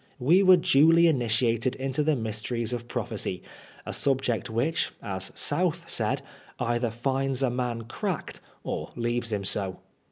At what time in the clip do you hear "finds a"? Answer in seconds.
6.89-7.51